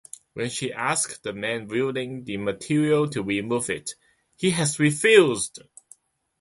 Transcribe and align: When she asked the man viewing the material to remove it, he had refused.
When 0.33 0.49
she 0.49 0.73
asked 0.73 1.21
the 1.21 1.31
man 1.31 1.67
viewing 1.69 2.23
the 2.23 2.37
material 2.37 3.07
to 3.09 3.21
remove 3.21 3.69
it, 3.69 3.93
he 4.35 4.49
had 4.49 4.79
refused. 4.79 5.61